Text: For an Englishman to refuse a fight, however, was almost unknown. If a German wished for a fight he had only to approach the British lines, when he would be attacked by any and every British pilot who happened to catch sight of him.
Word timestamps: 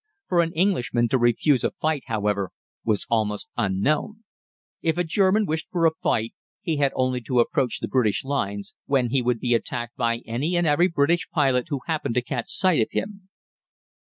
For 0.29 0.41
an 0.41 0.51
Englishman 0.53 1.09
to 1.09 1.19
refuse 1.19 1.63
a 1.63 1.69
fight, 1.69 2.05
however, 2.07 2.49
was 2.83 3.05
almost 3.07 3.49
unknown. 3.55 4.23
If 4.81 4.97
a 4.97 5.03
German 5.03 5.45
wished 5.45 5.67
for 5.69 5.85
a 5.85 5.91
fight 5.93 6.33
he 6.63 6.77
had 6.77 6.91
only 6.95 7.21
to 7.21 7.39
approach 7.39 7.77
the 7.79 7.87
British 7.87 8.23
lines, 8.25 8.73
when 8.87 9.11
he 9.11 9.21
would 9.21 9.39
be 9.39 9.53
attacked 9.53 9.95
by 9.95 10.21
any 10.25 10.55
and 10.55 10.65
every 10.65 10.87
British 10.87 11.29
pilot 11.29 11.67
who 11.69 11.81
happened 11.85 12.15
to 12.15 12.23
catch 12.23 12.49
sight 12.49 12.81
of 12.81 12.87
him. 12.89 13.29